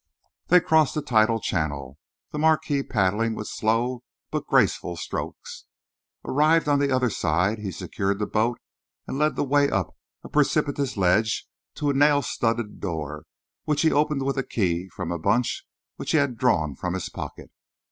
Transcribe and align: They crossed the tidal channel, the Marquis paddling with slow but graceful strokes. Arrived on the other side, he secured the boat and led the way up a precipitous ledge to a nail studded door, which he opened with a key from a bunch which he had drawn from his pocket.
They 0.47 0.59
crossed 0.59 0.95
the 0.95 1.03
tidal 1.03 1.39
channel, 1.39 1.99
the 2.31 2.39
Marquis 2.39 2.81
paddling 2.81 3.35
with 3.35 3.47
slow 3.47 4.01
but 4.31 4.47
graceful 4.47 4.97
strokes. 4.97 5.65
Arrived 6.25 6.67
on 6.67 6.79
the 6.79 6.89
other 6.89 7.11
side, 7.11 7.59
he 7.59 7.69
secured 7.71 8.17
the 8.17 8.25
boat 8.25 8.59
and 9.05 9.19
led 9.19 9.35
the 9.35 9.43
way 9.43 9.69
up 9.69 9.95
a 10.23 10.27
precipitous 10.27 10.97
ledge 10.97 11.45
to 11.75 11.91
a 11.91 11.93
nail 11.93 12.23
studded 12.23 12.79
door, 12.79 13.25
which 13.65 13.83
he 13.83 13.91
opened 13.91 14.23
with 14.23 14.39
a 14.39 14.43
key 14.43 14.89
from 14.89 15.11
a 15.11 15.19
bunch 15.19 15.67
which 15.97 16.13
he 16.13 16.17
had 16.17 16.35
drawn 16.35 16.73
from 16.75 16.95
his 16.95 17.07
pocket. 17.07 17.51